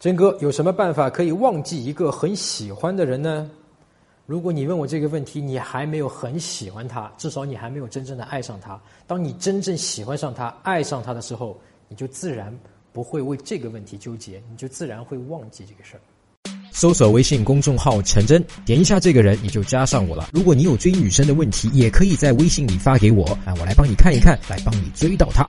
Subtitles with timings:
[0.00, 3.50] 真哥有什么办法可以忘记一个很喜欢的人呢？
[4.24, 8.80] 如果你问我这个问题，你还没有很喜欢他，至少你还没有真正的爱上他。
[9.06, 12.50] 当你真正喜欢上他、爱上他的时候，你就自然
[12.94, 16.00] 不会为这个问题纠结，你就自然会忘记这个事儿。
[16.72, 20.30] 搜索微信公众号“陈真”，点一下这个人，你就加上我了。
[20.32, 25.46] 如果你有追女生的问题，也可以在微信里发给我，啊，我来帮你看一看，来帮你追到她。